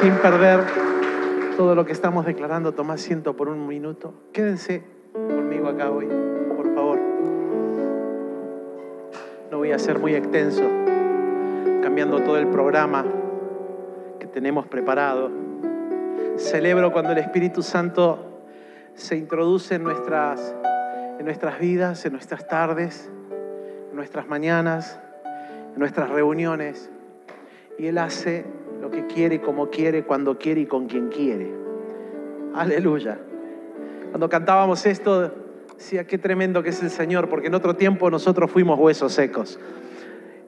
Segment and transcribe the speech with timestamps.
[0.00, 0.60] sin perder
[1.58, 4.14] todo lo que estamos declarando, toma asiento por un minuto.
[4.32, 6.08] Quédense conmigo acá hoy,
[6.56, 6.98] por favor.
[9.50, 10.62] No voy a ser muy extenso,
[11.82, 13.04] cambiando todo el programa
[14.18, 15.30] que tenemos preparado.
[16.38, 18.40] Celebro cuando el Espíritu Santo
[18.94, 20.54] se introduce en nuestras,
[21.18, 23.10] en nuestras vidas, en nuestras tardes,
[23.90, 24.98] en nuestras mañanas,
[25.74, 26.90] en nuestras reuniones.
[27.78, 28.46] Y Él hace
[28.80, 31.50] lo que quiere, como quiere, cuando quiere y con quien quiere.
[32.54, 33.18] Aleluya.
[34.10, 35.32] Cuando cantábamos esto,
[35.76, 39.58] decía, qué tremendo que es el Señor, porque en otro tiempo nosotros fuimos huesos secos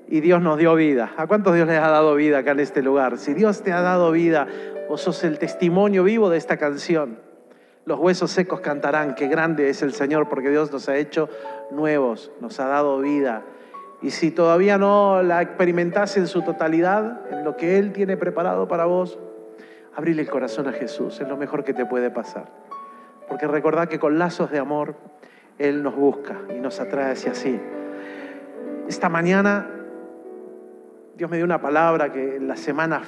[0.09, 1.13] y Dios nos dio vida.
[1.17, 3.19] ¿A cuántos Dios les ha dado vida acá en este lugar?
[3.19, 4.47] Si Dios te ha dado vida,
[4.89, 7.19] vos sos el testimonio vivo de esta canción.
[7.85, 11.29] Los huesos secos cantarán, qué grande es el Señor, porque Dios nos ha hecho
[11.71, 13.43] nuevos, nos ha dado vida.
[14.03, 18.67] Y si todavía no la experimentás en su totalidad, en lo que Él tiene preparado
[18.67, 19.19] para vos,
[19.95, 22.47] abrile el corazón a Jesús, es lo mejor que te puede pasar.
[23.29, 24.97] Porque recordad que con lazos de amor
[25.59, 27.61] Él nos busca y nos atrae hacia sí.
[28.89, 29.69] Esta mañana
[31.15, 33.03] Dios me dio una palabra que en la semana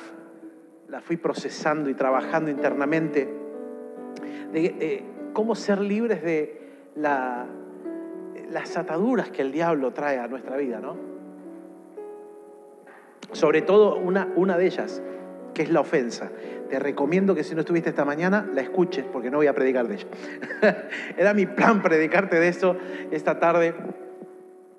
[0.88, 3.28] la fui procesando y trabajando internamente,
[4.52, 7.46] de eh, cómo ser libres de la,
[8.55, 10.97] las ataduras que el diablo trae a nuestra vida, ¿no?
[13.33, 15.02] Sobre todo una, una de ellas,
[15.52, 16.30] que es la ofensa.
[16.70, 19.88] Te recomiendo que si no estuviste esta mañana, la escuches, porque no voy a predicar
[19.88, 20.06] de ella.
[21.16, 22.77] Era mi plan predicarte de eso
[23.11, 23.74] esta tarde,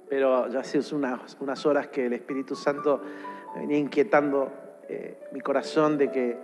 [0.08, 3.02] pero ya hace unas, unas horas que el Espíritu Santo
[3.56, 4.54] me venía inquietando
[4.88, 6.38] eh, mi corazón de que,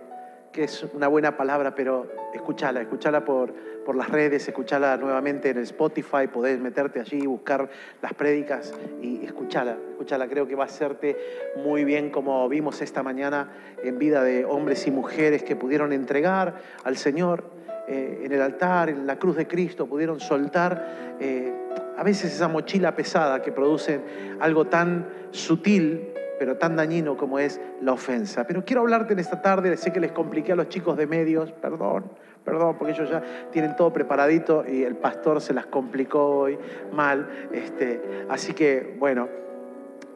[0.52, 3.54] que, es una buena palabra, pero escúchala, escúchala por,
[3.86, 7.70] por las redes, escúchala nuevamente en el Spotify, podés meterte allí buscar
[8.02, 11.18] las prédicas y escúchala, escúchala, creo que va a hacerte
[11.58, 13.52] muy bien como vimos esta mañana
[13.84, 17.44] en vida de hombres y mujeres que pudieron entregar al Señor
[17.88, 21.54] eh, en el altar, en la cruz de Cristo, pudieron soltar eh,
[21.98, 24.00] a veces esa mochila pesada que produce
[24.39, 26.11] algo tan sutil
[26.42, 28.48] pero tan dañino como es la ofensa.
[28.48, 31.52] Pero quiero hablarte en esta tarde, sé que les compliqué a los chicos de medios,
[31.52, 32.05] perdón,
[32.44, 33.22] perdón, porque ellos ya
[33.52, 36.58] tienen todo preparadito y el pastor se las complicó hoy
[36.92, 37.30] mal.
[37.52, 39.30] Este, así que, bueno,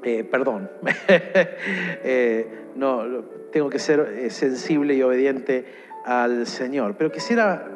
[0.03, 0.69] eh, perdón,
[1.07, 5.65] eh, no, tengo que ser eh, sensible y obediente
[6.05, 6.95] al Señor.
[6.97, 7.67] Pero quisiera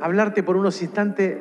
[0.00, 1.38] hablarte por unos instantes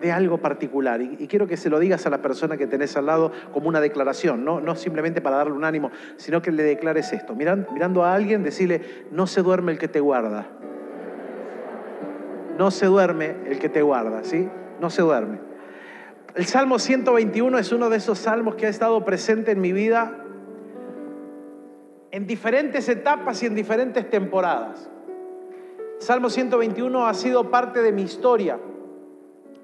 [0.00, 1.00] de algo particular.
[1.00, 3.80] Y, quiero que se lo digas a la persona que tenés al lado como una
[3.80, 7.34] declaración, no, no simplemente para darle un ánimo, sino que le declares esto.
[7.34, 10.46] Mirando, mirando a alguien, decirle, no se duerme el que te guarda.
[12.56, 14.48] No se duerme el que te guarda, ¿sí?
[14.80, 15.38] No se duerme.
[16.34, 20.22] El Salmo 121 es uno de esos salmos que ha estado presente en mi vida
[22.10, 24.88] en diferentes etapas y en diferentes temporadas.
[25.98, 28.58] Salmo 121 ha sido parte de mi historia.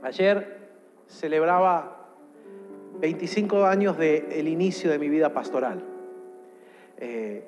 [0.03, 0.59] Ayer
[1.07, 2.09] celebraba
[3.01, 5.83] 25 años del inicio de mi vida pastoral.
[6.99, 7.45] Eh,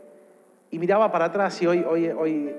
[0.71, 2.55] y miraba para atrás y hoy, hoy, hoy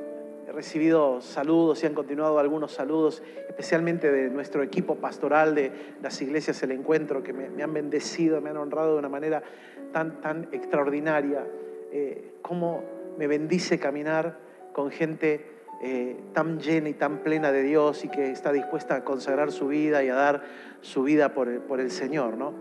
[0.56, 5.72] recibido saludos y han continuado algunos saludos, especialmente de nuestro equipo pastoral de
[6.02, 9.44] las iglesias El Encuentro, que me, han bendecido, me han honrado de una manera
[9.92, 11.46] tan, tan extraordinaria.
[11.92, 12.84] Eh, cómo
[13.18, 14.38] me bendice caminar
[14.74, 15.46] con gente
[15.82, 19.68] eh, tan llena y tan plena de Dios y que está dispuesta a consagrar su
[19.68, 20.42] vida y a dar
[20.82, 22.54] su vida por el, por el Señor, ¿no?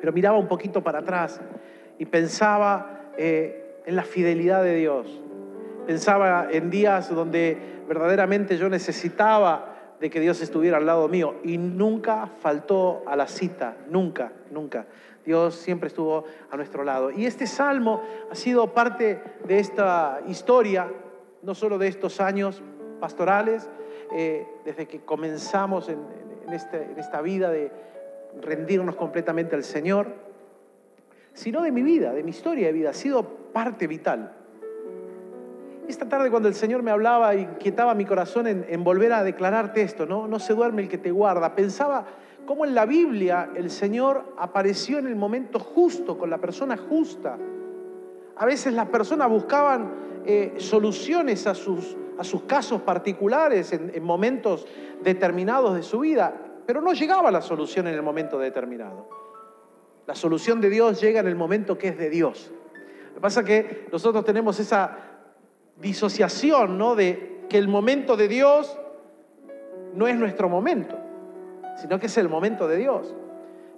[0.00, 1.40] Pero miraba un poquito para atrás
[1.98, 5.22] y pensaba eh, en la fidelidad de Dios.
[5.86, 11.58] Pensaba en días donde verdaderamente yo necesitaba de que Dios estuviera al lado mío y
[11.58, 14.86] nunca faltó a la cita, nunca, nunca.
[15.24, 17.10] Dios siempre estuvo a nuestro lado.
[17.10, 20.88] Y este salmo ha sido parte de esta historia
[21.42, 22.62] no solo de estos años
[23.00, 23.68] pastorales,
[24.12, 25.88] eh, desde que comenzamos
[26.52, 27.70] este, en, esta vida de
[28.40, 30.06] rendirnos completamente al Señor,
[31.34, 33.22] sino de mi vida, de mi historia de vida, ha sido
[33.52, 34.36] parte vital.
[35.88, 39.82] Esta tarde cuando el Señor me hablaba, inquietaba mi corazón en, en, volver a declararte
[39.82, 40.28] esto, ¿no?
[40.28, 41.54] No se duerme el que te guarda.
[41.54, 42.06] Pensaba
[42.46, 47.36] cómo en la Biblia el Señor apareció en el momento justo, con la persona justa.
[48.36, 49.92] A veces las personas buscaban
[50.24, 54.66] eh, soluciones a sus, a sus casos particulares en, en momentos
[55.02, 56.32] determinados de su vida,
[56.64, 59.08] pero no llegaba la solución en el momento determinado.
[60.06, 62.52] La solución de Dios llega en el momento que es de Dios.
[63.08, 65.11] Lo que pasa es que nosotros tenemos esa
[65.82, 66.94] disociación, ¿no?
[66.94, 68.78] De que el momento de Dios
[69.94, 70.96] no es nuestro momento,
[71.76, 73.14] sino que es el momento de Dios.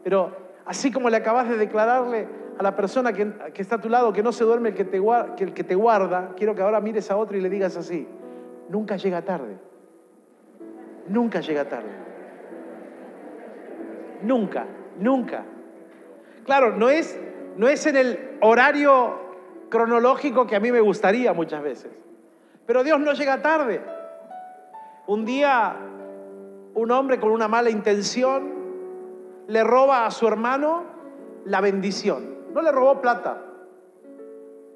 [0.05, 0.37] Pero
[0.67, 4.23] así como le acabas de declararle a la persona que, está a tu lado, que
[4.23, 5.03] no se duerme el que, te,
[5.37, 8.07] que el que te guarda, quiero que ahora mires a otro y le digas así,
[8.69, 9.57] nunca llega tarde.
[11.09, 11.91] Nunca llega tarde.
[14.23, 14.67] Nunca,
[14.99, 15.45] nunca.
[16.45, 17.19] Claro, no es,
[17.57, 19.24] no es en el horario
[19.75, 21.91] cronológico que a mí me gustaría muchas veces.
[22.65, 23.83] Pero Dios no llega tarde.
[25.09, 25.75] Un día
[26.75, 28.53] un hombre con una mala intención
[29.49, 30.85] le roba a su hermano
[31.47, 32.37] la bendición.
[32.55, 33.43] No le robó plata.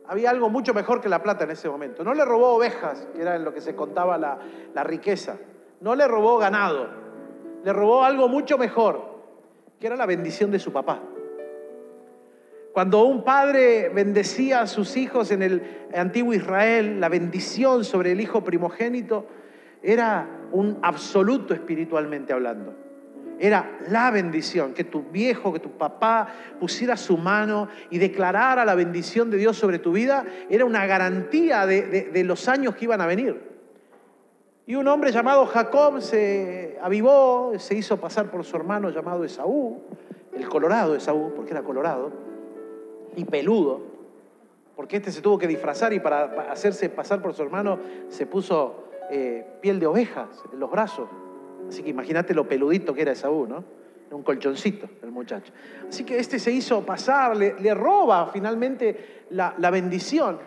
[0.09, 2.03] Había algo mucho mejor que la plata en ese momento.
[2.03, 4.37] No le robó ovejas, que era en lo que se contaba la,
[4.75, 5.37] la riqueza.
[5.81, 6.89] No le robó ganado.
[7.63, 9.01] Le robó algo mucho mejor,
[9.79, 10.99] que era la bendición de su papá.
[12.73, 15.63] Cuando un padre bendecía a sus hijos en el
[15.95, 19.27] antiguo Israel, la bendición sobre el hijo primogénito
[19.83, 22.75] era un absoluto espiritualmente hablando.
[23.39, 26.29] Era la bendición, que tu viejo, que tu papá
[26.59, 31.65] pusiera su mano y declarara la bendición de Dios sobre tu vida, era una garantía
[31.65, 33.41] de, los años que iban a venir.
[34.67, 39.83] Y un hombre llamado Jacob se avivó, se hizo pasar por su hermano llamado Esaú,
[40.35, 42.13] el colorado Esaú, porque era colorado,
[43.17, 43.81] y peludo,
[44.77, 47.79] porque este se tuvo que disfrazar y para hacerse pasar por su hermano
[48.09, 51.09] se puso eh, piel de ovejas en los brazos.
[51.69, 53.65] Así que imagínate lo peludito que era Esaú, ¿no?
[54.11, 55.53] Un colchoncito el muchacho.
[55.89, 60.39] Así que este se hizo pasar, le, roba finalmente la, bendición.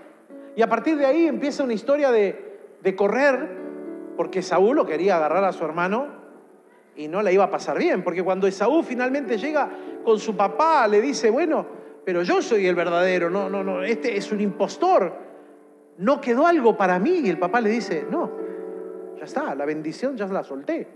[0.56, 3.50] Y a partir de ahí empieza una historia de, de correr,
[4.16, 6.08] porque Esaú lo quería agarrar a su hermano
[6.96, 9.70] y no le iba a pasar bien, porque cuando Esaú finalmente llega
[10.04, 14.18] con su papá, le dice, bueno, pero yo soy el verdadero, no, no, no, este
[14.18, 15.14] es un impostor,
[15.98, 17.22] no quedó algo para mí.
[17.24, 18.32] Y el papá le dice, no,
[19.18, 20.88] ya está, la bendición ya la solté.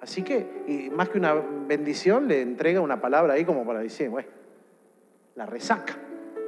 [0.00, 4.10] Así que, y más que una bendición, le entrega una palabra ahí como para decir,
[4.10, 4.28] bueno,
[5.34, 5.96] la resaca,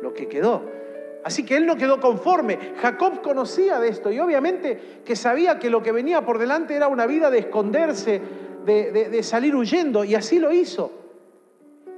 [0.02, 0.62] lo que quedó.
[1.24, 2.58] Así que él no quedó conforme.
[2.80, 6.88] Jacob conocía de esto y obviamente que sabía que lo que venía por delante era
[6.88, 8.20] una vida de esconderse,
[8.64, 10.92] de, salir huyendo, y así lo hizo.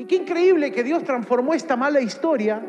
[0.01, 2.63] Y qué increíble que Dios transformó esta mala historia,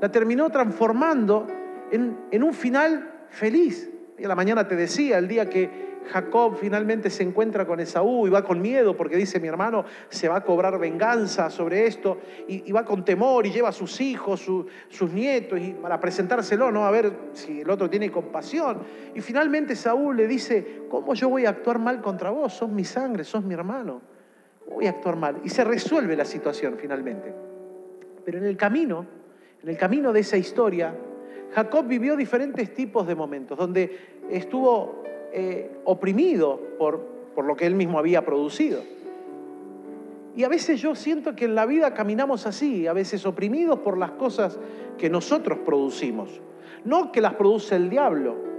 [0.00, 1.46] la terminó transformando
[1.90, 3.90] en, un final feliz.
[4.16, 8.26] Y a la mañana te decía, el día que Jacob finalmente se encuentra con Esaú
[8.26, 12.16] y va con miedo porque dice, mi hermano se va a cobrar venganza sobre esto
[12.48, 16.86] y, va con temor y lleva a sus hijos, sus nietos y para presentárselo, ¿no?
[16.86, 18.78] A ver si el otro tiene compasión.
[19.14, 22.54] Y finalmente Saúl le dice, ¿cómo yo voy a actuar mal contra vos?
[22.54, 24.11] Sos mi sangre, sos mi hermano.
[24.68, 25.40] Voy a actuar mal.
[25.44, 27.32] Y se resuelve la situación finalmente.
[28.24, 29.06] Pero en el camino,
[29.62, 30.94] en el camino de esa historia,
[31.52, 33.98] Jacob vivió diferentes tipos de momentos, donde
[34.30, 37.00] estuvo eh, oprimido por,
[37.34, 38.80] por lo que él mismo había producido.
[40.34, 43.98] Y a veces yo siento que en la vida caminamos así, a veces oprimidos por
[43.98, 44.58] las cosas
[44.96, 46.40] que nosotros producimos.
[46.84, 48.51] No que las produce el diablo,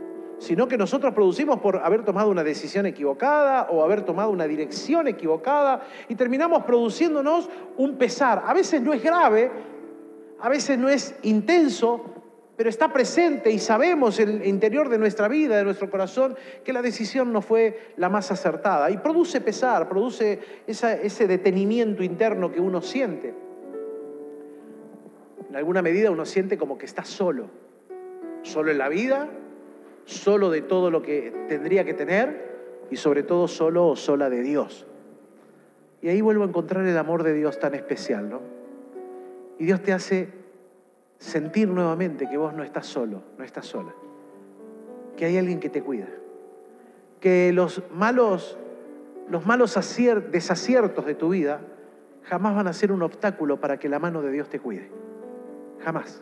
[0.44, 5.08] sino que nosotros producimos por haber tomado una decisión equivocada o haber tomado una dirección
[5.08, 8.44] equivocada y terminamos produciéndonos un pesar.
[8.46, 9.50] A veces no es grave,
[10.42, 12.04] a veces no es intenso,
[12.58, 16.36] pero está presente y sabemos en el interior de nuestra vida, de nuestro corazón,
[16.66, 18.92] que la decisión no fue la más acertada.
[18.92, 23.34] Y produce pesar, produce ese detenimiento interno que uno siente.
[25.50, 27.48] En alguna medida uno siente como que está solo,
[28.42, 29.30] solo en la vida,
[30.06, 32.54] solo de todo lo que tendría que tener
[32.90, 34.86] y sobre todo solo o sola de Dios.
[36.02, 38.42] Y ahí vuelvo a encontrar el amor de Dios tan especial, ¿no?
[39.58, 40.30] Y Dios te hace
[41.18, 43.94] sentir nuevamente que vos no estás solo, no estás sola,
[45.16, 46.08] que hay alguien que te cuida,
[47.22, 48.58] que los malos,
[49.30, 49.80] los malos
[50.32, 51.62] desaciertos de tu vida
[52.24, 54.90] jamás van a ser un obstáculo para que la mano de Dios te cuide,
[55.80, 56.22] jamás.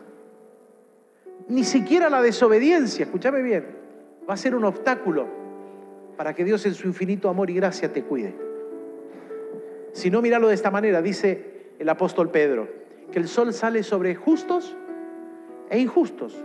[1.48, 3.66] Ni siquiera la desobediencia, escúchame bien,
[4.28, 5.26] va a ser un obstáculo
[6.16, 8.34] para que Dios en su infinito amor y gracia te cuide.
[9.92, 12.68] Si no, míralo de esta manera, dice el apóstol Pedro,
[13.10, 14.76] que el sol sale sobre justos
[15.68, 16.42] e injustos.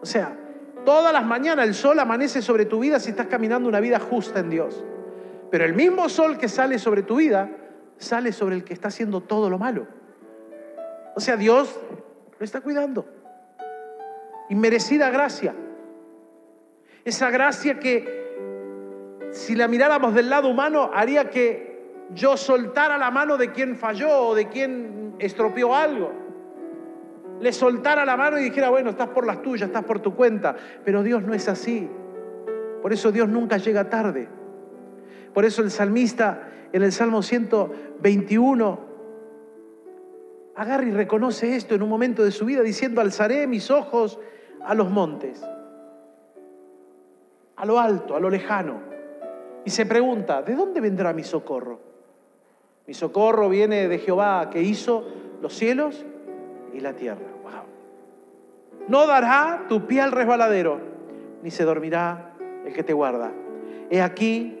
[0.00, 0.36] O sea,
[0.84, 4.40] todas las mañanas el sol amanece sobre tu vida si estás caminando una vida justa
[4.40, 4.84] en Dios.
[5.50, 7.50] Pero el mismo sol que sale sobre tu vida
[7.98, 9.86] sale sobre el que está haciendo todo lo malo.
[11.16, 11.78] O sea, Dios
[12.38, 13.06] lo está cuidando.
[14.48, 15.54] Inmerecida gracia.
[17.04, 21.78] Esa gracia que si la miráramos del lado humano haría que
[22.14, 26.28] yo soltara la mano de quien falló o de quien estropeó algo
[27.40, 30.56] le soltara la mano y dijera, bueno, estás por las tuyas, estás por tu cuenta.
[30.84, 31.88] Pero Dios no es así.
[32.82, 34.28] Por eso Dios nunca llega tarde.
[35.32, 38.88] Por eso el salmista en el Salmo 121
[40.56, 44.18] agarra y reconoce esto en un momento de su vida diciendo, alzaré mis ojos
[44.68, 45.42] a los montes,
[47.56, 48.80] a lo alto, a lo lejano.
[49.64, 51.80] Y se pregunta, ¿de dónde vendrá mi socorro?
[52.86, 55.06] Mi socorro viene de Jehová que hizo
[55.40, 56.04] los cielos
[56.74, 57.38] y la tierra.
[58.88, 60.80] No dará tu pie al resbaladero,
[61.42, 62.34] ni se dormirá
[62.66, 63.32] el que te guarda.
[63.90, 64.58] He aquí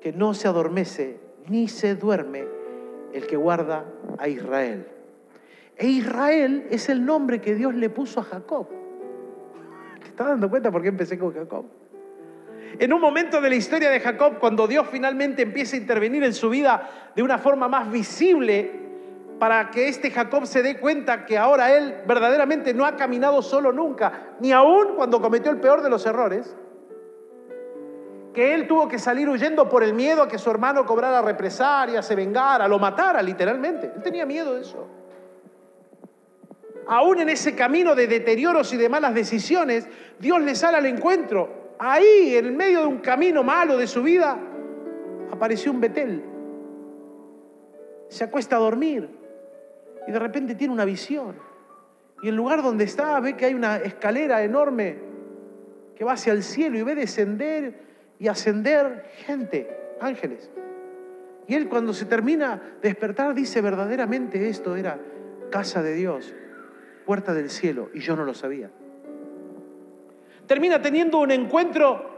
[0.00, 2.44] que no se adormece ni se duerme
[3.12, 3.84] el que guarda
[4.18, 4.86] a Israel.
[5.76, 8.83] E Israel es el nombre que Dios le puso a Jacob.
[10.14, 11.64] ¿Te estás dando cuenta por qué empecé con Jacob?
[12.78, 16.32] En un momento de la historia de Jacob, cuando Dios finalmente empieza a intervenir en
[16.32, 18.70] su vida de una forma más visible,
[19.40, 23.72] para que este Jacob se dé cuenta que ahora él verdaderamente no ha caminado solo
[23.72, 26.56] nunca, ni aún cuando cometió el peor de los errores,
[28.32, 32.02] que él tuvo que salir huyendo por el miedo a que su hermano cobrara represalia,
[32.02, 33.90] se vengara, lo matara literalmente.
[33.96, 34.86] Él tenía miedo de eso.
[36.86, 39.88] Aún en ese camino de deterioros y de malas decisiones,
[40.18, 44.38] Dios le sale al encuentro ahí, en medio de un camino malo de su vida,
[45.30, 46.22] apareció un Betel.
[48.08, 49.08] Se acuesta a dormir
[50.06, 51.36] y de repente tiene una visión.
[52.22, 54.96] Y el lugar donde está ve que hay una escalera enorme
[55.96, 57.74] que va hacia el cielo y ve descender
[58.18, 59.68] y ascender gente,
[60.00, 60.50] ángeles.
[61.46, 64.98] Y él cuando se termina de despertar dice, verdaderamente esto era
[65.50, 66.34] casa de Dios,
[67.04, 68.70] puerta del cielo, y yo no lo sabía
[70.46, 72.12] termina teniendo un encuentro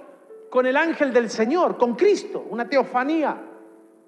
[0.50, 3.37] con el ángel del Señor, con Cristo, una teofanía,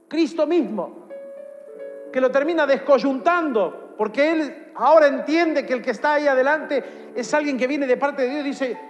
[0.09, 1.09] Cristo mismo,
[2.13, 7.35] que lo termina descoyuntando, porque él ahora entiende que el que está ahí adelante es
[7.35, 8.81] alguien que viene de parte de Dios y dice,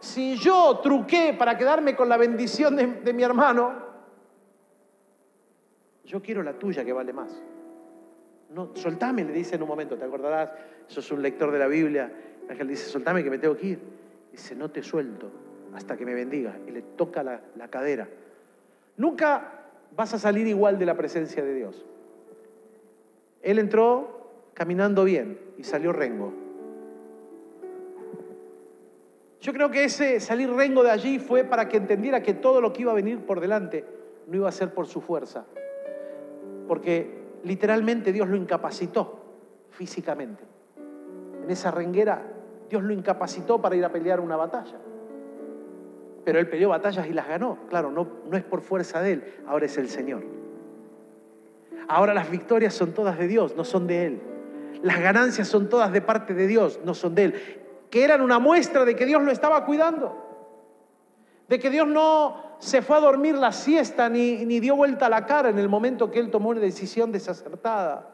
[0.00, 3.88] si yo truqué para quedarme con la bendición de, mi hermano,
[6.04, 7.30] yo quiero la tuya que vale más.
[8.50, 10.50] No, soltame, le dice en un momento, te acordarás,
[10.86, 12.10] sos un lector de la Biblia,
[12.44, 13.78] el ángel dice, soltame que me tengo que ir.
[14.32, 15.30] Dice, no te suelto
[15.74, 16.56] hasta que me bendiga.
[16.66, 18.08] Y le toca la, la cadera.
[18.96, 21.84] Nunca vas a salir igual de la presencia de Dios.
[23.42, 26.32] Él entró caminando bien y salió rengo.
[29.40, 32.72] Yo creo que ese salir rengo de allí fue para que entendiera que todo lo
[32.72, 33.84] que iba a venir por delante
[34.26, 35.46] no iba a ser por su fuerza,
[36.66, 39.20] porque literalmente Dios lo incapacitó
[39.70, 40.44] físicamente.
[41.42, 42.22] En esa renguera
[42.68, 44.76] Dios lo incapacitó para ir a pelear una batalla.
[46.24, 47.58] Pero él peleó batallas y las ganó.
[47.68, 50.22] Claro, no, no es por fuerza de él, ahora es el Señor.
[51.88, 54.20] Ahora las victorias son todas de Dios, no son de él.
[54.82, 57.34] Las ganancias son todas de parte de Dios, no son de él.
[57.90, 60.14] Que eran una muestra de que Dios lo estaba cuidando.
[61.48, 65.08] De que Dios no se fue a dormir la siesta ni, ni dio vuelta a
[65.08, 68.10] la cara en el momento que él tomó una decisión desacertada,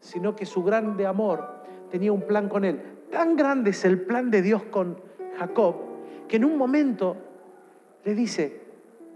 [0.00, 2.80] sino que su grande amor tenía un plan con él.
[3.10, 5.00] Tan grande es el plan de Dios con
[5.38, 5.92] Jacob
[6.32, 7.14] que en un momento
[8.04, 8.62] le dice,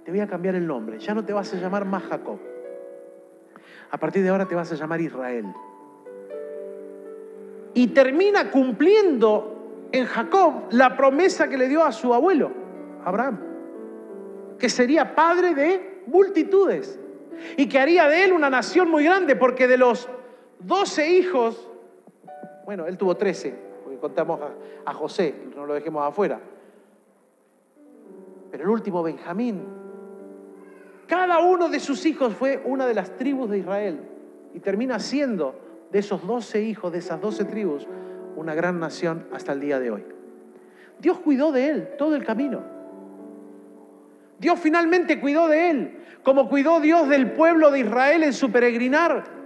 [0.05, 2.39] te voy a cambiar el nombre, ya no te vas a llamar más Jacob.
[3.91, 5.47] A partir de ahora te vas a llamar Israel.
[7.73, 12.51] Y termina cumpliendo en Jacob la promesa que le dio a su abuelo,
[13.03, 13.41] Abraham,
[14.59, 16.99] que sería padre de multitudes
[17.57, 20.09] y que haría de él una nación muy grande, porque de los
[20.59, 21.71] doce hijos,
[22.65, 23.55] bueno, él tuvo trece,
[24.01, 24.41] contamos
[24.85, 26.41] a, José, no lo dejemos afuera.
[28.51, 29.65] Pero el último, Benjamín,
[31.07, 34.01] cada uno de sus hijos fue una de las tribus de Israel
[34.55, 35.55] y termina siendo
[35.91, 37.87] de esos doce hijos, de esas doce tribus,
[38.37, 40.05] una gran nación hasta el día de hoy.
[40.99, 42.76] Dios cuidó de él todo el camino.
[44.39, 49.37] Dios finalmente cuidó de él, como cuidó Dios del pueblo de Israel en su peregrinar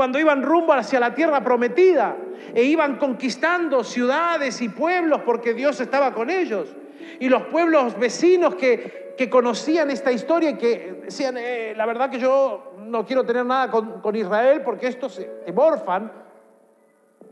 [0.00, 2.16] cuando iban rumbo hacia la tierra prometida
[2.54, 6.74] e iban conquistando ciudades y pueblos porque Dios estaba con ellos.
[7.18, 12.18] Y los pueblos vecinos que, conocían esta historia y que decían, eh, la verdad que
[12.18, 16.10] yo no quiero tener nada con, Israel porque estos se morfan.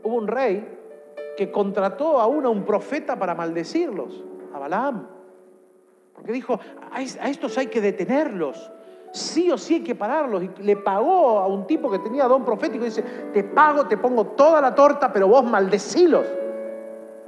[0.03, 0.63] Hubo un rey
[1.35, 4.23] que contrató a un profeta para maldecirlos,
[4.53, 5.18] a Balaam.
[6.19, 6.59] Porque dijo,
[6.91, 8.69] a estos hay que detenerlos
[9.11, 10.43] sí o sí hay que pararlos.
[10.43, 13.97] Y le pagó a un tipo que tenía don profético y dice, te pago, te
[13.97, 16.25] pongo toda la torta, pero vos maldecilos.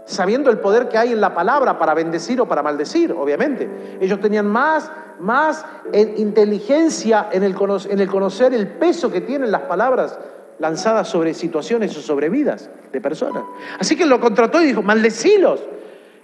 [0.06, 3.98] Sabiendo el poder que hay en la palabra para bendecir o para maldecir, obviamente.
[4.02, 7.56] Ellos tenían más, más inteligencia en el,
[7.90, 10.20] en el conocer el peso que tienen las palabras
[10.60, 13.44] lanzadas sobre situaciones o sobre vidas de personas.
[13.80, 15.62] Así que lo contrató y dijo, maldecilos.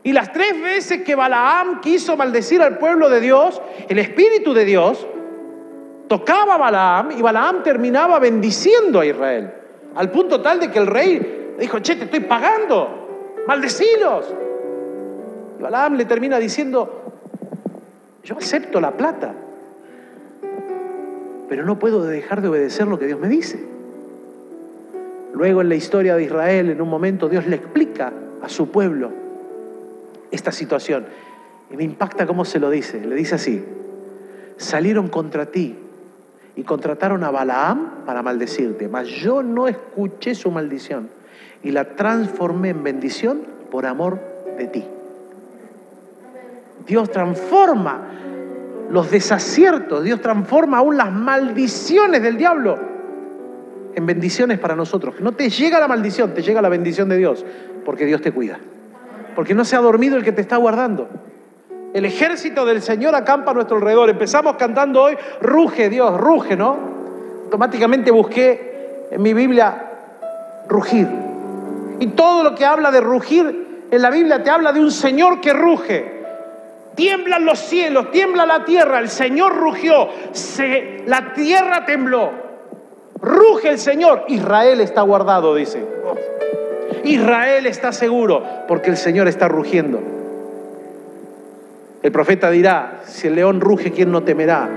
[0.08, 4.64] Y las tres veces que Balaam quiso maldecir al pueblo de Dios, el Espíritu de
[4.64, 5.06] Dios
[6.08, 9.52] tocaba a Balaam y Balaam terminaba bendiciendo a Israel.
[9.96, 14.34] Al punto tal de que el rey dijo, che, te estoy pagando, maldecilos.
[15.60, 17.02] Y Balaam le termina diciendo,
[18.24, 19.34] yo acepto la plata,
[21.50, 23.60] pero no puedo dejar de obedecer lo que Dios me dice.
[25.34, 29.26] Luego en la historia de Israel, en un momento, Dios le explica a su pueblo
[30.31, 31.05] esta situación.
[31.72, 33.05] Y me impacta cómo se lo dice.
[33.05, 33.63] Le dice así,
[34.57, 35.75] salieron contra ti
[36.55, 41.10] y contrataron a Balaam para maldecirte, mas yo no escuché su maldición
[41.63, 44.19] y la transformé en bendición por amor
[44.57, 44.84] de ti.
[46.88, 48.07] Dios transforma
[48.89, 52.79] los desaciertos, Dios transforma aún las maldiciones del diablo
[53.93, 55.15] en bendiciones para nosotros.
[55.19, 57.46] No te llega la maldición, te llega la bendición de Dios,
[57.84, 58.60] porque Dios te cuida.
[59.38, 61.08] Porque no se ha dormido el que te está guardando.
[61.94, 64.10] El ejército del Señor acampa a nuestro alrededor.
[64.10, 66.75] Empezamos cantando hoy, ruge Dios, ruge, ¿no?
[67.44, 69.91] Automáticamente busqué en mi Biblia
[70.67, 71.08] rugir.
[72.00, 75.39] Y todo lo que habla de rugir en la Biblia te habla de un Señor
[75.39, 76.24] que ruge.
[76.96, 82.32] Tiemblan los cielos, tiembla la tierra, el Señor rugió, se, la tierra tembló.
[83.22, 85.86] Ruge el Señor, Israel está guardado, dice.
[87.03, 90.00] Israel está seguro porque el Señor está rugiendo.
[92.03, 94.70] El profeta dirá, si el león ruge, ¿quién no temerá?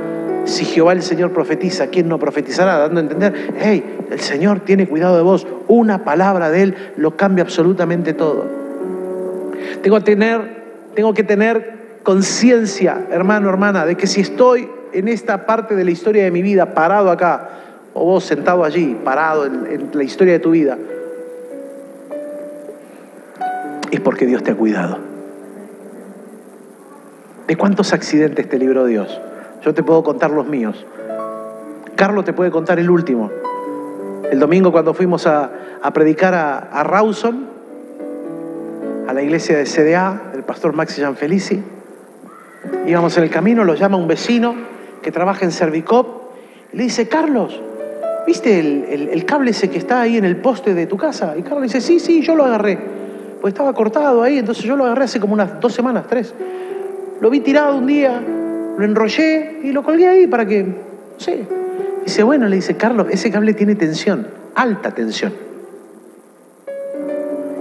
[0.44, 2.78] Si Jehová el Señor profetiza, ¿quién no profetizará?
[2.78, 5.46] Dando a entender, hey, el Señor tiene cuidado de vos.
[5.68, 8.44] Una palabra de Él lo cambia absolutamente todo.
[9.82, 10.02] Tengo
[11.14, 16.24] que tener, conciencia, hermano, hermana, de que si estoy en esta parte de la historia
[16.24, 17.50] de mi vida, parado acá,
[17.92, 20.78] o vos sentado allí, parado en la historia de tu vida,
[23.90, 24.98] es porque Dios te ha cuidado.
[27.46, 29.20] ¿De cuántos accidentes te libró Dios?
[29.62, 30.86] Yo te puedo contar los míos.
[31.96, 33.30] Carlos te puede contar el último.
[34.30, 35.50] El domingo cuando fuimos a,
[35.92, 37.46] predicar a, Rawson,
[39.08, 41.60] a la iglesia de CDA, el pastor Maxi Gianfelici,
[42.86, 44.54] íbamos en el camino, lo llama un vecino
[45.02, 46.30] que trabaja en Servicop,
[46.72, 47.60] y le dice, Carlos,
[48.26, 51.34] ¿viste el, el, el cable ese que está ahí en el poste de tu casa?
[51.36, 52.99] Y Carlos dice, sí, sí, yo lo agarré.
[53.40, 56.34] Pues estaba cortado ahí, entonces yo lo agarré hace como unas dos semanas, tres.
[57.20, 58.20] Lo vi tirado un día,
[58.76, 60.74] lo enrollé y lo colgué ahí para que, no
[61.18, 61.46] sé.
[62.04, 65.32] Dice, bueno, le dice, Carlos, ese cable tiene tensión, alta tensión.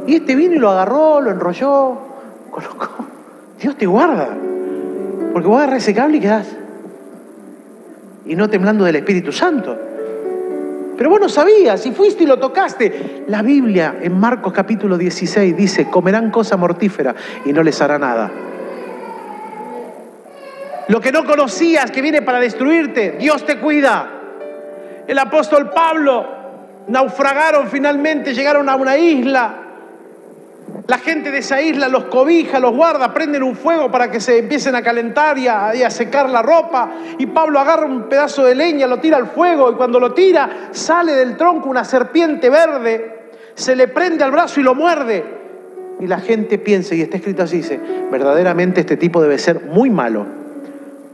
[0.08, 1.98] Y este vino y lo agarró, lo enrolló,
[2.50, 3.06] colocó.
[3.62, 4.30] Dios te guarda.
[5.34, 6.48] Porque vos agarras ese cable y quedás.
[8.26, 9.78] Y no temblando del Espíritu Santo.
[11.00, 13.24] Pero vos no sabías, y fuiste y lo tocaste.
[13.30, 18.30] La Biblia en Marcos capítulo 16 dice, comerán cosa mortífera y no les hará nada.
[20.90, 24.12] Lo que no conocías que viene para destruirte, Dios te cuida.
[25.08, 26.28] El apóstol Pablo
[26.90, 29.54] naufragaron finalmente, llegaron a una isla.
[30.90, 34.40] La gente de esa isla los cobija, los guarda, prenden un fuego para que se
[34.40, 36.90] empiecen a calentar y a, secar la ropa.
[37.20, 40.70] Y Pablo agarra un pedazo de leña, lo tira al fuego y cuando lo tira
[40.72, 43.20] sale del tronco una serpiente verde,
[43.54, 45.24] se le prende al brazo y lo muerde.
[46.00, 49.92] Y la gente piensa, y está escrito así, dice, verdaderamente este tipo debe ser muy
[49.92, 50.26] malo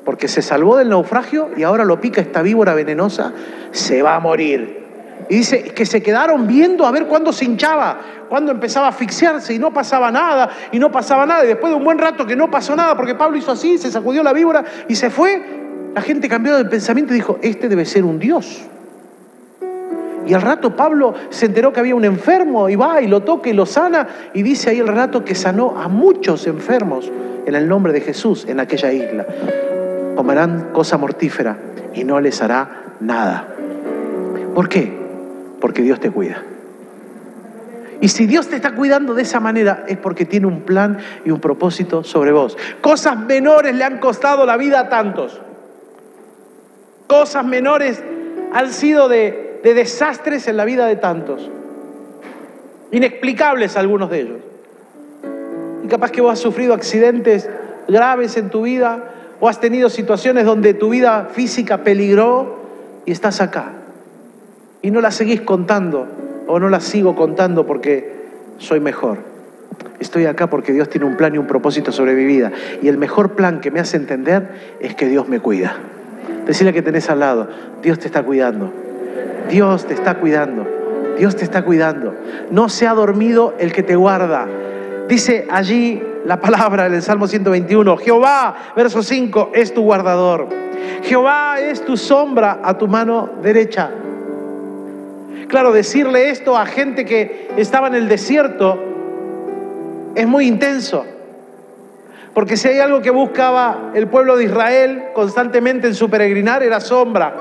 [0.05, 3.33] porque se salvó del naufragio y ahora lo pica esta víbora venenosa,
[3.71, 4.84] se va a morir.
[5.29, 7.99] Y dice que se quedaron viendo a ver cuándo se hinchaba,
[8.29, 11.43] cuándo empezaba a asfixiarse y no pasaba nada, y no pasaba nada.
[11.45, 13.91] Y después de un buen rato que no pasó nada, porque Pablo hizo así, se
[13.91, 17.85] sacudió la víbora y se fue, la gente cambió de pensamiento y dijo, este debe
[17.85, 18.61] ser un Dios.
[20.27, 23.49] Y al rato Pablo se enteró que había un enfermo y va y lo toca
[23.49, 27.11] y lo sana y dice ahí el relato que sanó a muchos enfermos
[27.45, 29.23] en el nombre de Jesús en aquella isla
[30.15, 31.57] comerán cosa mortífera
[31.93, 33.47] y no les hará nada.
[34.55, 35.04] ¿Por qué?
[35.65, 36.43] Porque Dios te cuida.
[37.99, 41.31] Y si Dios te está cuidando de esa manera es porque tiene un plan y
[41.31, 42.55] un propósito sobre vos.
[42.81, 45.41] Cosas menores le han costado la vida a tantos.
[47.07, 48.03] Cosas menores
[48.53, 51.49] han sido de, de desastres en la vida de tantos.
[52.91, 54.37] Inexplicables algunos de ellos.
[55.83, 57.49] Y capaz que vos has sufrido accidentes
[57.87, 59.05] graves en tu vida
[59.39, 62.59] o has tenido situaciones donde tu vida física peligró
[63.07, 63.71] y estás acá.
[64.85, 66.05] Y no la seguís contando
[66.45, 68.07] o no la sigo contando porque
[68.59, 69.17] soy mejor.
[69.99, 72.51] Estoy acá porque Dios tiene un plan y un propósito sobre mi vida.
[72.83, 74.47] Y el mejor plan que me hace entender
[74.79, 75.75] es que Dios me cuida.
[76.45, 77.47] Decirle que tenés al lado,
[77.81, 78.71] Dios te está cuidando.
[79.49, 80.67] Dios te está cuidando.
[81.17, 82.13] Dios te está cuidando.
[82.51, 84.45] No se ha dormido el que te guarda.
[85.09, 90.47] Dice allí la palabra en el Salmo 121, Jehová, verso 5, es tu guardador.
[91.01, 93.89] Jehová es tu sombra a tu mano derecha.
[95.47, 98.79] Claro, decirle esto a gente que estaba en el desierto
[100.15, 101.05] es muy intenso.
[102.33, 106.79] Porque si hay algo que buscaba el pueblo de Israel constantemente en su peregrinar era
[106.79, 107.33] sombra.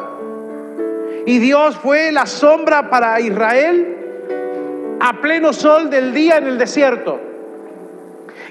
[1.26, 3.96] Y Dios fue la sombra para Israel
[5.00, 7.18] a pleno sol del día en el desierto.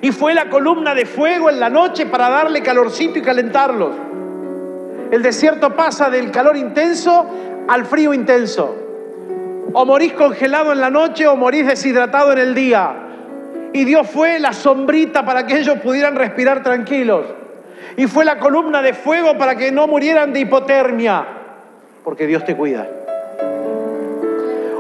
[0.02, 3.96] Y fue la columna de fuego en la noche para darle calorcito y calentarlos.
[5.12, 7.26] El desierto pasa del calor intenso
[7.70, 8.83] al frío intenso.
[9.74, 12.94] O morís congelado en la noche o morís deshidratado en el día.
[13.74, 17.26] Y Dios fue la sombrita para que ellos pudieran respirar tranquilos.
[17.98, 21.26] Y fue la columna de fuego para que no murieran de hipotermia.
[22.04, 22.88] Porque Dios te cuida.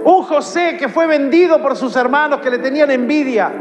[0.05, 3.51] Un José que fue vendido por sus hermanos que le tenían envidia.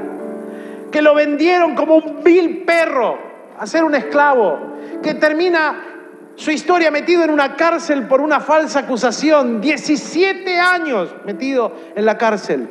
[0.90, 3.16] Que lo vendieron como un vil perro
[3.58, 4.58] a ser un esclavo.
[5.02, 5.91] Que termina
[6.36, 12.18] su historia metido en una cárcel por una falsa acusación, 17 años metido en la
[12.18, 12.68] cárcel.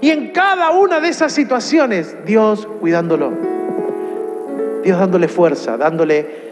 [0.00, 3.32] Y en cada una de esas situaciones, Dios cuidándolo,
[4.82, 6.46] Dios dándole fuerza, dándole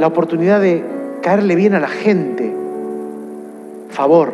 [0.00, 0.84] la oportunidad de
[1.22, 2.52] caerle bien a la gente,
[3.90, 4.32] favor,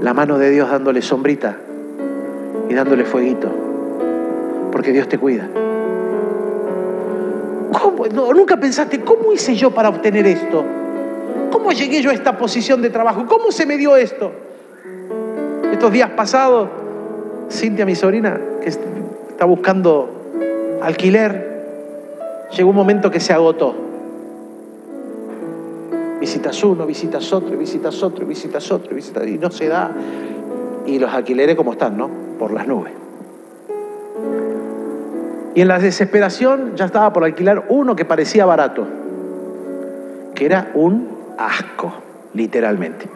[0.00, 1.56] la mano de Dios dándole sombrita
[2.68, 3.50] y dándole fueguito,
[4.72, 5.48] porque Dios te cuida.
[7.80, 8.06] ¿Cómo?
[8.32, 10.64] nunca pensaste, ¿cómo hice yo para obtener esto?
[11.50, 13.26] ¿Cómo llegué yo a esta posición de trabajo?
[13.26, 14.30] ¿Cómo se me dio esto?
[15.72, 16.68] Estos días pasados,
[17.50, 23.74] Cintia, mi sobrina, que está buscando alquiler, llegó un momento que se agotó.
[26.20, 29.90] Visitas uno, visitas otro, visitas otro, visitas otro, visitas y no se da.
[30.86, 32.08] Y los alquileres como están, ¿no?
[32.38, 33.03] Por las nubes.
[35.54, 38.86] Y en la desesperación ya estaba por alquilar uno que parecía barato,
[40.34, 41.92] que era un asco,
[42.34, 43.06] literalmente.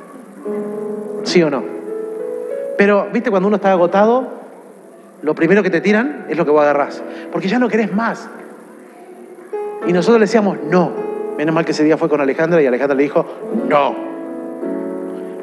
[1.24, 1.62] ¿Sí o no?
[2.77, 4.29] Pero, viste, cuando uno está agotado,
[5.22, 8.29] lo primero que te tiran es lo que vos agarrás, porque ya no querés más.
[9.87, 11.09] Y nosotros le decíamos, no.
[11.37, 13.24] Menos mal que ese día fue con Alejandra y Alejandra le dijo,
[13.68, 13.94] no.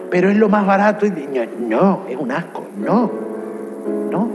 [0.10, 1.05] Pero es lo más barato.
[1.05, 1.13] Y
[1.60, 3.12] no, es un asco, no,
[4.12, 4.29] no.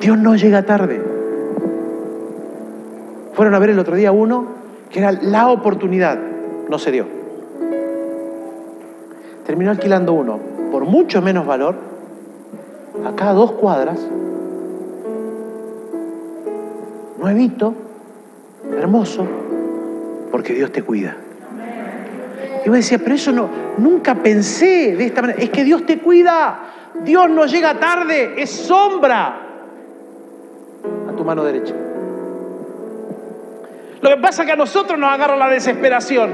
[0.00, 1.00] Dios no llega tarde.
[3.34, 4.46] Fueron a ver el otro día uno
[4.90, 6.18] que era la oportunidad,
[6.68, 7.06] no se dio.
[9.46, 10.38] Terminó alquilando uno
[10.72, 11.74] por mucho menos valor,
[13.04, 13.98] acá a dos cuadras,
[17.18, 17.74] nuevito,
[18.76, 19.26] hermoso,
[20.30, 21.16] porque Dios te cuida.
[22.62, 25.40] Y yo decía, pero eso no, nunca pensé de esta manera.
[25.40, 26.66] Es que Dios te cuida.
[27.04, 29.49] Dios no llega tarde, es sombra
[31.20, 31.74] tu mano derecha.
[34.00, 36.30] Lo que pasa es que a nosotros nos agarra la desesperación.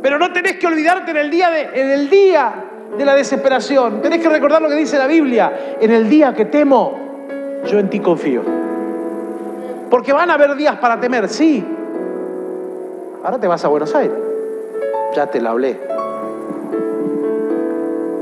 [0.00, 2.54] Pero no tenés que olvidarte en el día de, en el día
[2.96, 4.00] de la desesperación.
[4.02, 5.76] Tenés que recordar lo que dice la Biblia.
[5.80, 6.96] En el día que temo,
[7.66, 8.42] yo en ti confío.
[9.90, 11.64] Porque van a haber días para temer, sí.
[13.24, 14.16] Ahora te vas a Buenos Aires.
[15.16, 15.80] Ya te la hablé.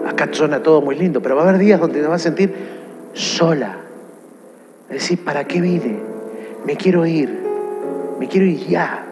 [0.09, 2.55] Acá suena todo muy lindo, pero va a haber días donde te vas a sentir
[3.13, 3.82] sola
[4.93, 5.97] Decir, ¿para qué vine?
[6.67, 7.43] Me quiero ir.
[8.21, 9.07] Me quiero ir ya.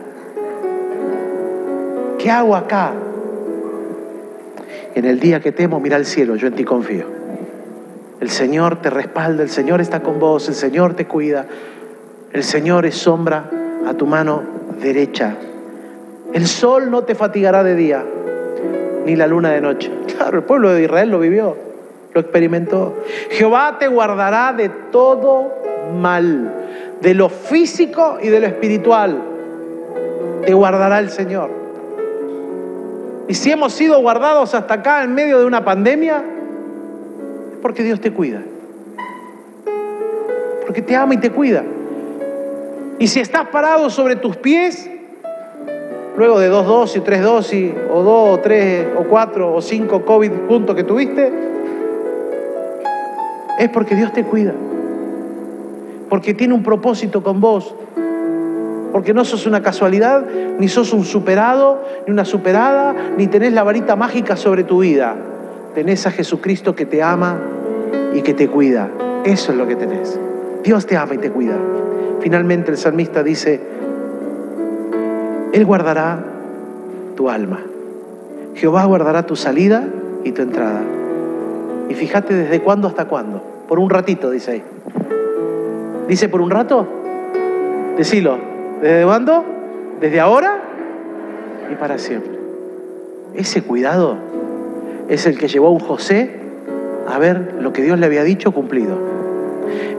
[2.19, 2.93] ¿Qué hago acá?
[4.95, 7.07] En el día que temo, mira al cielo, yo en ti confío.
[8.21, 11.47] El Señor te respalda, el Señor está con vos, el Señor te cuida,
[12.35, 13.51] el Señor es sombra
[13.87, 14.43] a tu mano
[14.83, 15.35] derecha.
[16.35, 18.05] El sol no te fatigará de día,
[19.07, 19.91] ni la luna de noche.
[20.21, 21.57] Claro, el pueblo de Israel lo vivió,
[22.13, 23.03] lo experimentó.
[23.31, 25.70] Jehová te guardará de todo
[26.01, 26.53] mal,
[27.01, 29.23] de lo físico y de lo espiritual.
[30.45, 31.51] Te guardará el Señor.
[33.29, 36.23] Y si hemos sido guardados hasta acá en medio de una pandemia,
[37.53, 38.43] es porque Dios te cuida.
[40.67, 41.63] Porque te ama y te cuida.
[42.99, 44.91] Y si estás parado sobre tus pies,
[46.17, 50.33] luego de dos dosis, tres dosis, o dos, o tres, o cuatro, o cinco COVID
[50.49, 51.33] juntos que tuviste,
[53.59, 54.53] es porque Dios te cuida
[56.11, 57.73] porque tiene un propósito con vos.
[58.93, 60.27] Porque no sos una casualidad,
[60.59, 65.15] ni sos un superado, ni una superada, ni tenés la varita mágica sobre tu vida.
[65.75, 67.39] Tenés a Jesucristo que te ama
[68.13, 68.91] y que te cuida.
[69.25, 70.19] Eso es lo que tenés.
[70.65, 71.57] Dios te ama y te cuida.
[72.21, 73.61] Finalmente el salmista dice,
[75.53, 76.25] Él guardará
[77.17, 77.61] tu alma.
[78.57, 79.85] Jehová guardará tu salida
[80.25, 80.83] y tu entrada.
[81.89, 83.43] Y fíjate desde cuándo hasta cuándo.
[83.69, 84.63] Por un ratito, dice ahí.
[86.11, 86.89] Dice por un rato.
[87.97, 88.37] Decilo.
[88.83, 89.45] ¿Desde cuándo?
[90.01, 90.59] ¿Desde ahora
[91.71, 92.33] y para siempre.
[93.37, 94.17] Ese cuidado
[95.09, 96.35] es el que llevó a un José
[97.07, 98.99] a ver lo que Dios le había dicho cumplido.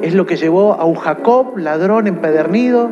[0.02, 2.90] Es lo que llevó a un Jacob, ladrón empedernido,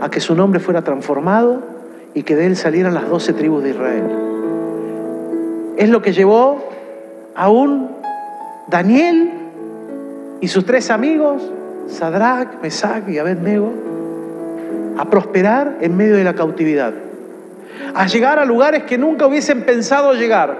[0.00, 1.60] a que su nombre fuera transformado
[2.14, 4.04] y que de él salieran las doce tribus de Israel.
[5.76, 6.68] Es lo que llevó
[7.34, 7.88] a un
[8.68, 9.32] Daniel
[10.40, 11.42] y sus tres amigos,
[11.88, 13.72] Sadrach, Mesach y Abednego,
[14.98, 16.92] a prosperar en medio de la cautividad,
[17.94, 20.56] a llegar a lugares que nunca hubiesen pensado llegar,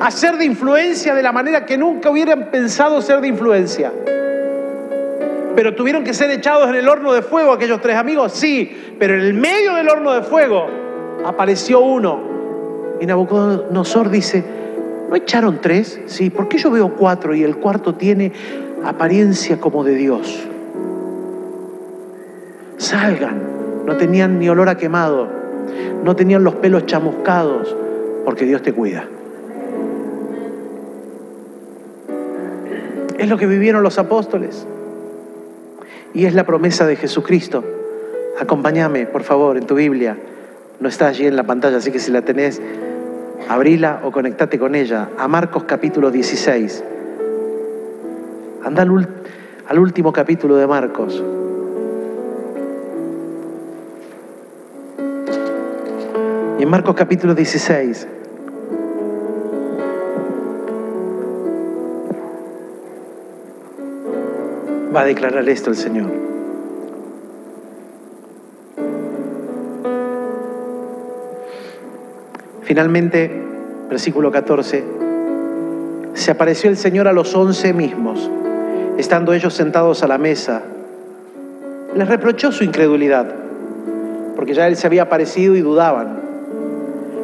[0.00, 3.92] a ser de influencia de la manera que nunca hubieran pensado ser de influencia.
[5.54, 9.14] Pero tuvieron que ser echados en el horno de fuego aquellos tres amigos, sí, pero
[9.14, 10.66] en el medio del horno de fuego
[11.24, 12.20] apareció uno.
[13.00, 14.44] Y Nabucodonosor dice,
[15.08, 16.00] ¿no echaron tres?
[16.06, 18.32] Sí, ¿por qué yo veo cuatro y el cuarto tiene
[18.84, 20.48] apariencia como de Dios?
[22.76, 23.42] Salgan,
[23.86, 25.28] no tenían ni olor a quemado,
[26.04, 27.74] no tenían los pelos chamuscados,
[28.24, 29.04] porque Dios te cuida.
[33.18, 34.66] Es lo que vivieron los apóstoles.
[36.14, 37.64] Y es la promesa de Jesucristo.
[38.38, 40.16] Acompáñame, por favor, en tu Biblia.
[40.78, 42.62] No está allí en la pantalla, así que si la tenés,
[43.48, 45.08] abrila o conectate con ella.
[45.18, 46.84] A Marcos capítulo 16.
[48.64, 49.08] Anda al,
[49.68, 51.22] al último capítulo de Marcos.
[56.58, 58.08] Y en Marcos capítulo 16
[64.94, 66.10] va a declarar esto el Señor.
[72.62, 73.30] Finalmente,
[73.88, 74.84] versículo 14,
[76.14, 78.30] se apareció el Señor a los once mismos,
[78.98, 80.62] estando ellos sentados a la mesa.
[81.94, 83.32] Les reprochó su incredulidad,
[84.36, 86.20] porque ya Él se había aparecido y dudaban,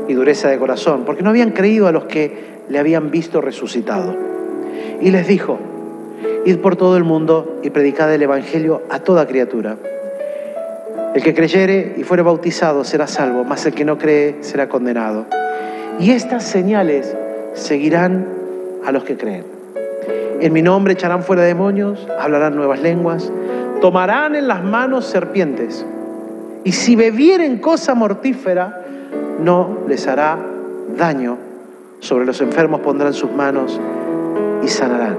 [0.09, 4.15] y dureza de corazón, porque no habían creído a los que le habían visto resucitado.
[5.01, 5.59] Y les dijo,
[6.45, 9.77] Id por todo el mundo y predicad el Evangelio a toda criatura.
[11.15, 15.27] El que creyere y fuere bautizado será salvo, mas el que no cree será condenado.
[15.99, 17.15] Y estas señales
[17.55, 18.27] seguirán
[18.85, 19.54] a los que creen.
[20.45, 23.33] En mi nombre echarán fuera demonios, hablarán nuevas lenguas,
[23.81, 25.87] tomarán en las manos serpientes.
[26.65, 28.85] Y si bebieren cosa mortífera,
[29.41, 30.37] no les hará
[30.99, 31.39] daño.
[32.01, 33.81] Sobre los enfermos pondrán sus manos
[34.63, 35.17] y sanarán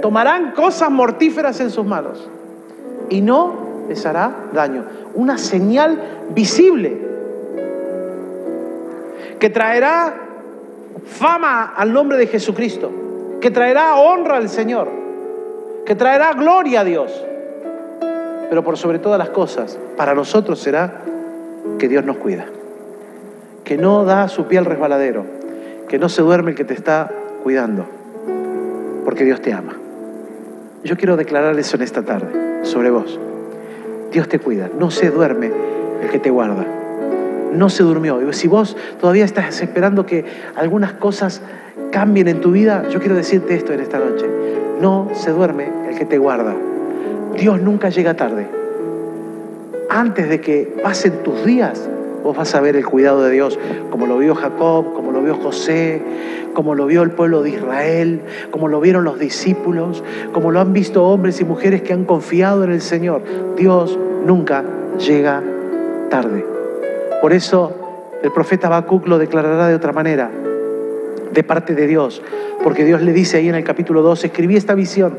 [0.00, 2.28] tomarán cosas mortíferas en sus manos
[3.08, 3.54] y no
[3.88, 4.84] les hará daño.
[5.14, 5.98] Una señal
[6.34, 7.00] visible
[9.40, 10.23] que traerá
[11.06, 12.90] fama al nombre de Jesucristo,
[13.40, 14.88] que traerá honra al Señor,
[15.84, 17.12] que traerá gloria a Dios.
[18.48, 21.02] Pero por sobre todas las cosas, para nosotros será
[21.78, 22.46] que Dios nos cuida,
[23.64, 25.24] que no da su pie al resbaladero,
[25.88, 27.10] que no se duerme el que te está
[27.42, 27.86] cuidando,
[29.04, 29.76] porque Dios te ama.
[30.84, 33.18] Yo quiero declarar eso en esta tarde sobre vos.
[34.12, 35.50] Dios te cuida, no se duerme
[36.02, 36.83] el que te guarda.
[37.54, 38.20] No se durmió.
[38.20, 40.24] Y si vos todavía estás esperando que
[40.56, 41.40] algunas cosas
[41.90, 44.26] cambien en tu vida, yo quiero decirte esto en esta noche.
[44.80, 46.54] No se duerme el que te guarda.
[47.36, 48.46] Dios nunca llega tarde.
[49.88, 51.88] Antes de que pasen tus días,
[52.24, 53.58] vos vas a ver el cuidado de Dios,
[53.90, 56.02] como lo vio Jacob, como lo vio José,
[56.54, 60.72] como lo vio el pueblo de Israel, como lo vieron los discípulos, como lo han
[60.72, 63.22] visto hombres y mujeres que han confiado en el Señor.
[63.56, 64.64] Dios nunca
[64.98, 65.42] llega
[66.08, 66.53] tarde.
[67.20, 67.84] Por eso
[68.22, 70.30] el profeta Habacuc lo declarará de otra manera,
[71.32, 72.22] de parte de Dios,
[72.62, 75.18] porque Dios le dice ahí en el capítulo 2, escribí esta visión,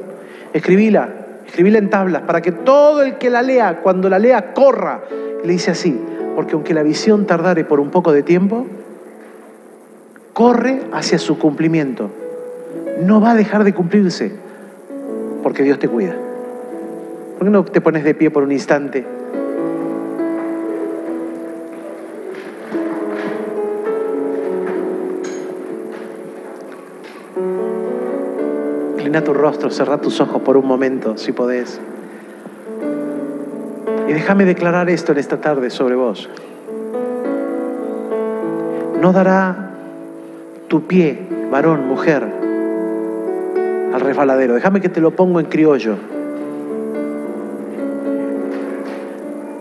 [0.54, 1.10] escribíla,
[1.46, 5.02] escribíla en tablas, para que todo el que la lea, cuando la lea, corra.
[5.44, 6.00] Le dice así,
[6.36, 8.66] porque aunque la visión tardare por un poco de tiempo,
[10.34, 12.10] corre hacia su cumplimiento.
[13.02, 14.32] No va a dejar de cumplirse,
[15.44, 16.16] porque Dios te cuida.
[17.38, 19.06] ¿Por qué no te pones de pie por un instante?
[29.16, 31.80] Inclina tu rostro, cerra tus ojos por un momento, si podés.
[34.10, 36.30] Y déjame declarar esto en esta tarde sobre vos.
[39.00, 39.70] No dará
[40.68, 41.18] tu pie,
[41.50, 42.26] varón, mujer,
[43.94, 44.56] al resbaladero.
[44.56, 45.96] Déjame que te lo pongo en criollo.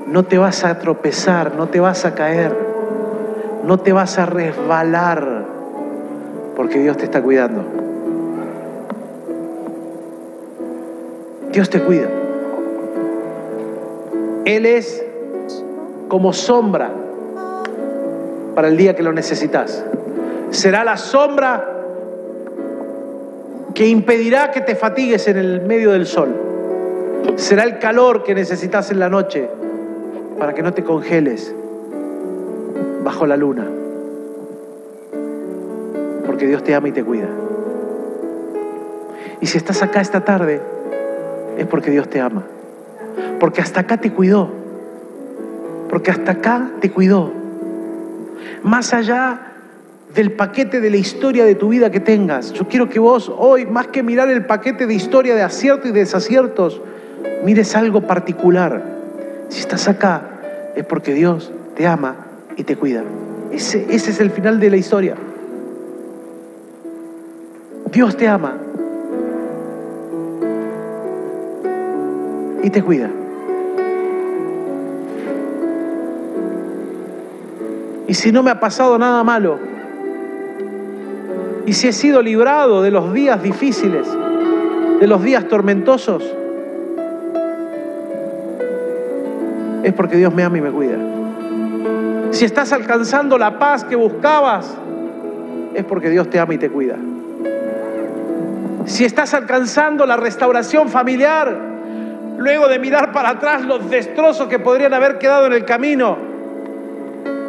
[0.09, 2.53] No te vas a tropezar, no te vas a caer,
[3.64, 5.45] no te vas a resbalar,
[6.57, 7.85] porque Dios te está cuidando.
[11.55, 12.09] Dios te cuida.
[14.45, 15.05] Él es
[16.09, 16.90] como sombra
[18.57, 19.85] para el día que lo necesitas.
[20.51, 21.64] Será la sombra
[23.73, 26.35] que impedirá que te fatigues en el medio del sol.
[27.37, 29.49] Será el calor que necesitas en la noche
[30.40, 31.55] para que no te congeles
[33.05, 33.69] bajo la luna.
[36.27, 37.29] Porque Dios te ama y te cuida.
[39.40, 40.74] Y si estás acá esta tarde,
[41.59, 42.45] es porque Dios te ama.
[43.40, 44.51] Porque hasta acá te cuidó.
[45.88, 47.33] Porque hasta acá te cuidó.
[48.62, 49.40] Más allá
[50.14, 52.53] del paquete de la historia de tu vida que tengas.
[52.53, 55.93] Yo quiero que vos hoy, más que mirar el paquete de historia de aciertos y
[55.93, 56.81] desaciertos,
[57.45, 58.83] mires algo particular.
[59.49, 60.23] Si estás acá,
[60.77, 62.17] es porque Dios te ama
[62.57, 63.03] y te cuida.
[63.53, 65.14] Ese, ese es el final de la historia.
[67.90, 68.57] Dios te ama
[72.64, 73.11] y te cuida.
[78.09, 79.59] Y si no me ha pasado nada malo,
[81.66, 84.09] y si he sido librado de los días difíciles,
[84.98, 86.22] de los días tormentosos,
[89.83, 90.96] es porque Dios me ama y me cuida.
[92.31, 94.74] Si estás alcanzando la paz que buscabas,
[95.74, 96.96] es porque Dios te ama y te cuida.
[98.87, 101.74] Si estás alcanzando la restauración familiar,
[102.37, 106.16] luego de mirar para atrás los destrozos que podrían haber quedado en el camino,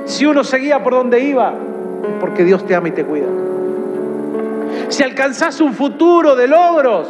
[0.06, 1.54] si uno seguía por donde iba,
[2.19, 3.28] porque Dios te ama y te cuida
[4.89, 7.08] si alcanzas un futuro de logros,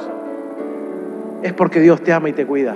[1.43, 2.75] es porque Dios te ama y te cuida.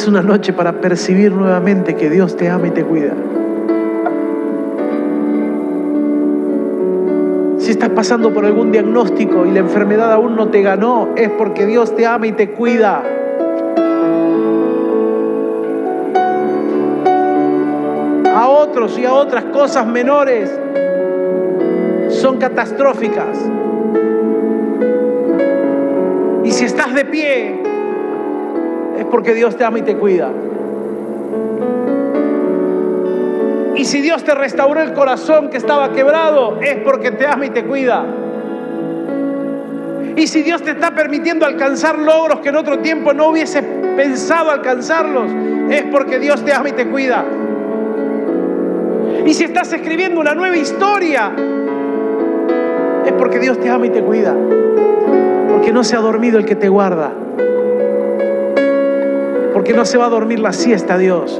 [0.00, 3.12] Es una noche para percibir nuevamente que Dios te ama y te cuida.
[7.58, 11.66] Si estás pasando por algún diagnóstico y la enfermedad aún no te ganó, es porque
[11.66, 13.02] Dios te ama y te cuida.
[18.34, 20.50] A otros y a otras cosas menores
[22.08, 23.38] son catastróficas.
[26.42, 27.59] Y si estás de pie,
[29.00, 30.30] es porque Dios te ama y te cuida.
[33.74, 37.50] Y si Dios te restauró el corazón que estaba quebrado, es porque te ama y
[37.50, 38.04] te cuida.
[40.16, 44.50] Y si Dios te está permitiendo alcanzar logros que en otro tiempo no hubiese pensado
[44.50, 45.30] alcanzarlos,
[45.70, 47.24] es porque Dios te ama y te cuida.
[49.24, 51.32] Y si estás escribiendo una nueva historia,
[53.06, 54.36] es porque Dios te ama y te cuida.
[55.48, 57.12] Porque no se ha dormido el que te guarda.
[59.60, 61.38] Porque no se va a dormir la siesta Dios.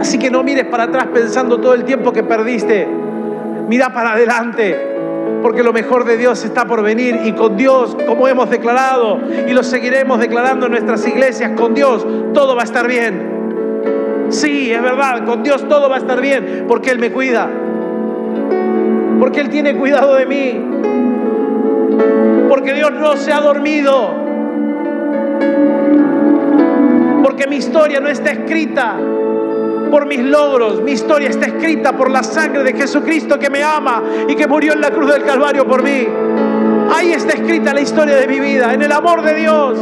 [0.00, 2.88] Así que no mires para atrás pensando todo el tiempo que perdiste.
[3.68, 4.74] Mira para adelante,
[5.42, 9.52] porque lo mejor de Dios está por venir y con Dios, como hemos declarado y
[9.52, 14.30] lo seguiremos declarando en nuestras iglesias, con Dios todo va a estar bien.
[14.30, 17.50] Sí, es verdad, con Dios todo va a estar bien, porque Él me cuida,
[19.20, 20.58] porque Él tiene cuidado de mí,
[22.48, 24.24] porque Dios no se ha dormido,
[27.22, 28.96] porque mi historia no está escrita
[29.90, 30.82] por mis logros.
[30.82, 34.72] Mi historia está escrita por la sangre de Jesucristo que me ama y que murió
[34.72, 36.06] en la cruz del Calvario por mí.
[36.94, 39.78] Ahí está escrita la historia de mi vida, en el amor de Dios,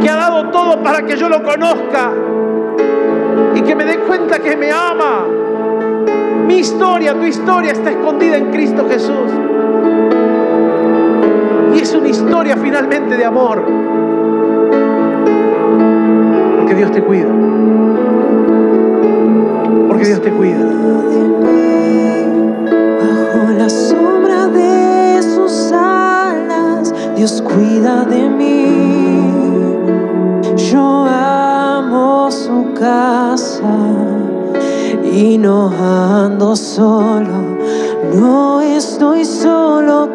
[0.00, 2.12] que ha dado todo para que yo lo conozca
[3.54, 5.26] y que me dé cuenta que me ama.
[6.46, 9.30] Mi historia, tu historia está escondida en Cristo Jesús.
[11.90, 13.64] Es una historia finalmente de amor.
[16.56, 17.26] Porque Dios te cuida.
[20.04, 20.64] Dios te cuida.
[23.00, 29.76] Bajo la sombra de sus alas, Dios cuida de mí.
[30.70, 33.74] Yo amo su casa
[35.12, 37.58] y no ando solo.
[38.14, 40.09] No estoy solo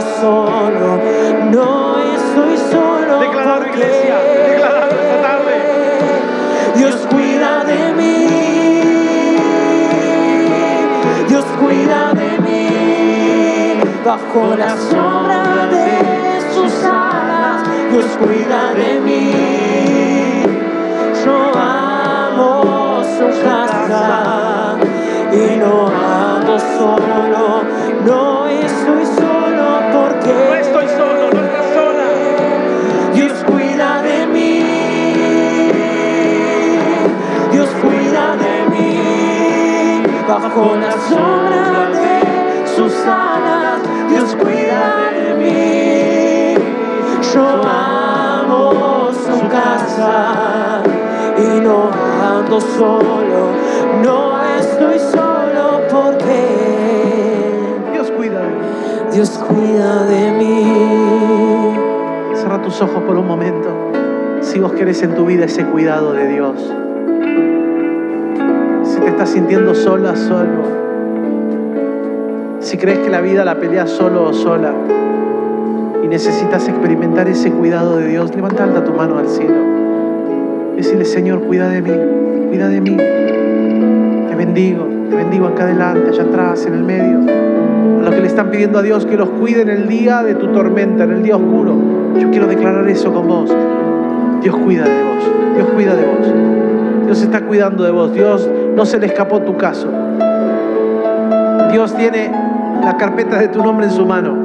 [0.00, 1.00] Solo,
[1.50, 3.20] no estoy solo.
[3.20, 5.56] Declarado, iglesia, declarado esta tarde.
[6.76, 9.36] Dios cuida de mí,
[11.28, 19.32] Dios cuida de mí, bajo la sombra de sus alas, Dios cuida de mí.
[21.24, 24.76] Yo amo su casa
[25.32, 27.62] y no ando solo,
[28.04, 29.39] no estoy solo
[30.26, 32.08] No estoy solo, no estás sola.
[33.14, 35.70] Dios cuida de mí.
[37.52, 40.02] Dios cuida de mí.
[40.28, 46.54] Bajo la sombra de sus alas, Dios cuida de mí.
[47.32, 50.82] Yo amo su casa
[51.36, 51.90] y no
[52.22, 53.50] ando solo,
[54.02, 56.59] no estoy solo porque
[59.12, 61.74] Dios cuida de mí.
[62.34, 63.68] Cierra tus ojos por un momento.
[64.40, 66.72] Si vos querés en tu vida ese cuidado de Dios.
[68.84, 70.62] Si te estás sintiendo sola, solo.
[72.60, 74.72] Si crees que la vida la peleas solo o sola.
[76.04, 78.32] Y necesitas experimentar ese cuidado de Dios.
[78.34, 79.58] Levanta alta tu mano al cielo.
[80.76, 82.46] Decirle, Señor, cuida de mí.
[82.48, 82.96] Cuida de mí.
[82.96, 84.86] Te bendigo.
[85.10, 87.69] Te bendigo acá adelante, allá atrás, en el medio.
[88.00, 90.34] A los que le están pidiendo a Dios que los cuide en el día de
[90.34, 91.74] tu tormenta, en el día oscuro.
[92.18, 93.54] Yo quiero declarar eso con vos.
[94.42, 95.54] Dios cuida de vos.
[95.54, 97.06] Dios cuida de vos.
[97.06, 98.12] Dios está cuidando de vos.
[98.12, 99.88] Dios no se le escapó tu caso.
[101.72, 102.30] Dios tiene
[102.82, 104.36] la carpeta de tu nombre en su mano.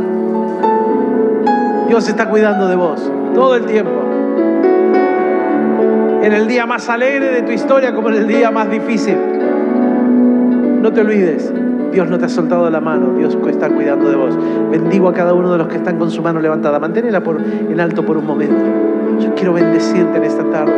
[1.88, 3.92] Dios está cuidando de vos todo el tiempo.
[6.24, 9.18] En el día más alegre de tu historia como en el día más difícil.
[10.82, 11.54] No te olvides,
[11.96, 14.38] Dios no te ha soltado la mano, Dios está cuidando de vos.
[14.70, 16.78] Bendigo a cada uno de los que están con su mano levantada.
[16.78, 18.66] Manténla por, en alto por un momento.
[19.22, 20.74] Yo quiero bendecirte en esta tarde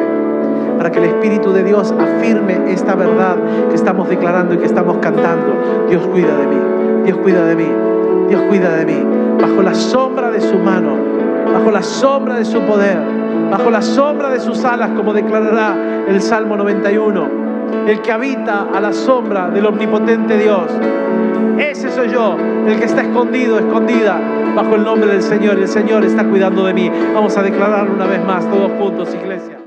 [0.77, 3.35] para que el Espíritu de Dios afirme esta verdad
[3.67, 5.55] que estamos declarando y que estamos cantando.
[5.89, 6.61] Dios cuida de mí,
[7.05, 7.67] Dios cuida de mí,
[8.29, 9.03] Dios cuida de mí.
[9.41, 10.97] Bajo la sombra de su mano,
[11.51, 12.99] bajo la sombra de su poder,
[13.49, 17.36] bajo la sombra de sus alas, como declarará el Salmo 91
[17.87, 20.71] el que habita a la sombra del omnipotente Dios.
[21.57, 22.37] Ese soy yo,
[22.67, 24.19] el que está escondido, escondida
[24.55, 25.57] bajo el nombre del Señor.
[25.57, 26.91] El Señor está cuidando de mí.
[27.13, 29.57] Vamos a declararlo una vez más, todos juntos, iglesia.